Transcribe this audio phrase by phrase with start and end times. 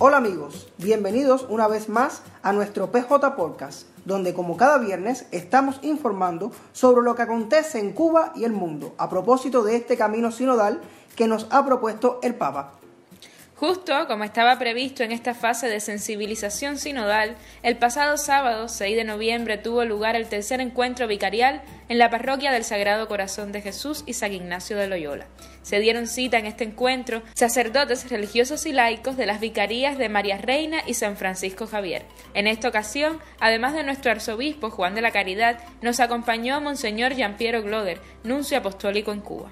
[0.00, 5.80] Hola amigos, bienvenidos una vez más a nuestro PJ Podcast, donde como cada viernes estamos
[5.82, 10.30] informando sobre lo que acontece en Cuba y el mundo a propósito de este camino
[10.30, 10.80] sinodal
[11.16, 12.74] que nos ha propuesto el Papa.
[13.58, 17.34] Justo como estaba previsto en esta fase de sensibilización sinodal,
[17.64, 22.52] el pasado sábado 6 de noviembre tuvo lugar el tercer encuentro vicarial en la parroquia
[22.52, 25.26] del Sagrado Corazón de Jesús y San Ignacio de Loyola.
[25.62, 30.38] Se dieron cita en este encuentro sacerdotes religiosos y laicos de las vicarías de María
[30.38, 32.04] Reina y San Francisco Javier.
[32.34, 37.60] En esta ocasión, además de nuestro arzobispo Juan de la Caridad, nos acompañó Monseñor Piero
[37.64, 39.50] Gloder, nuncio apostólico en Cuba.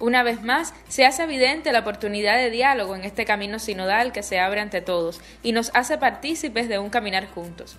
[0.00, 4.24] Una vez más, se hace evidente la oportunidad de diálogo en este camino sinodal que
[4.24, 7.76] se abre ante todos y nos hace partícipes de un caminar juntos.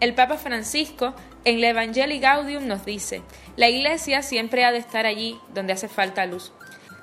[0.00, 1.14] El Papa Francisco
[1.44, 3.20] en la Evangelii Gaudium nos dice,
[3.56, 6.52] la Iglesia siempre ha de estar allí donde hace falta luz.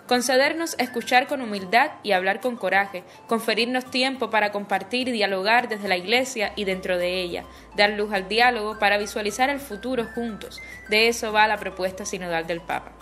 [0.07, 5.87] Concedernos escuchar con humildad y hablar con coraje, conferirnos tiempo para compartir y dialogar desde
[5.87, 7.43] la Iglesia y dentro de ella,
[7.75, 10.61] dar luz al diálogo para visualizar el futuro juntos.
[10.89, 12.93] De eso va la propuesta sinodal del Papa.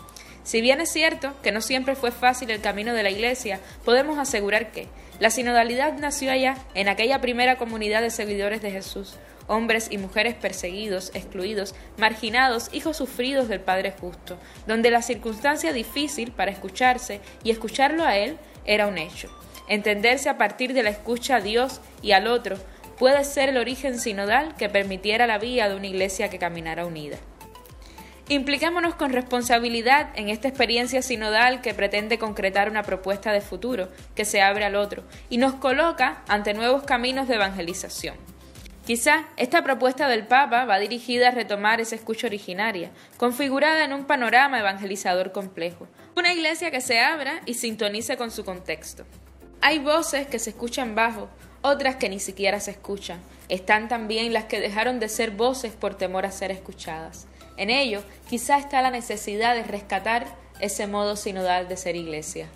[0.44, 4.20] Si bien es cierto que no siempre fue fácil el camino de la Iglesia, podemos
[4.20, 4.88] asegurar que
[5.20, 9.16] la sinodalidad nació allá, en aquella primera comunidad de seguidores de Jesús,
[9.48, 16.32] hombres y mujeres perseguidos, excluidos, marginados, hijos sufridos del Padre justo, donde la circunstancia difícil
[16.32, 19.30] para escucharse y escucharlo a Él era un hecho.
[19.70, 22.58] Entenderse a partir de la escucha a Dios y al otro
[22.98, 27.18] puede ser el origen sinodal que permitiera la vía de una iglesia que caminara unida.
[28.34, 34.26] Impliquémonos con responsabilidad en esta experiencia sinodal que pretende concretar una propuesta de futuro que
[34.26, 38.16] se abre al otro y nos coloca ante nuevos caminos de evangelización.
[38.88, 44.06] Quizá esta propuesta del Papa va dirigida a retomar esa escucha originaria, configurada en un
[44.06, 49.06] panorama evangelizador complejo, una iglesia que se abra y sintonice con su contexto.
[49.62, 51.30] Hay voces que se escuchan bajo,
[51.62, 53.22] otras que ni siquiera se escuchan.
[53.48, 57.28] Están también las que dejaron de ser voces por temor a ser escuchadas.
[57.58, 60.26] En ello, quizá está la necesidad de rescatar
[60.60, 62.48] ese modo sinodal de ser iglesia.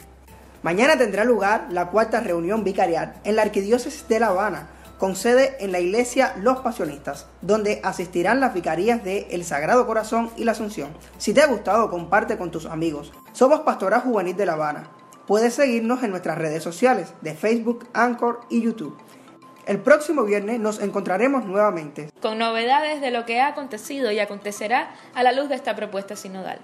[0.63, 5.56] Mañana tendrá lugar la cuarta reunión vicarial en la Arquidiócesis de La Habana, con sede
[5.59, 10.53] en la iglesia Los Pasionistas, donde asistirán las vicarías de El Sagrado Corazón y la
[10.53, 10.90] Asunción.
[11.19, 13.14] Si te ha gustado, comparte con tus amigos.
[13.34, 14.90] Somos Pastora Juvenil de La Habana.
[15.28, 18.97] Puedes seguirnos en nuestras redes sociales de Facebook, Anchor y YouTube.
[19.67, 22.09] El próximo viernes nos encontraremos nuevamente.
[22.22, 26.16] Con novedades de lo que ha acontecido y acontecerá a la luz de esta propuesta
[26.16, 26.61] sinodal.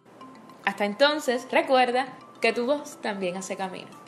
[0.64, 2.06] Hasta entonces, recuerda
[2.40, 4.03] que tu voz también hace camino.